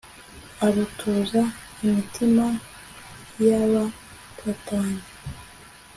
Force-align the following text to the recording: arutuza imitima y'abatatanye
arutuza 0.65 1.41
imitima 1.85 2.43
y'abatatanye 3.47 5.03